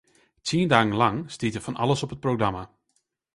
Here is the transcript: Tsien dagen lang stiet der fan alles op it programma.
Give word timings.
Tsien 0.43 0.69
dagen 0.71 0.95
lang 1.01 1.17
stiet 1.35 1.55
der 1.55 1.65
fan 1.65 1.79
alles 1.83 2.03
op 2.03 2.13
it 2.15 2.23
programma. 2.25 2.63